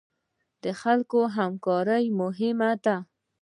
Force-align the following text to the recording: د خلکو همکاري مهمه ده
د 0.63 0.65
خلکو 0.81 1.19
همکاري 1.37 2.05
مهمه 2.19 2.71
ده 2.83 2.95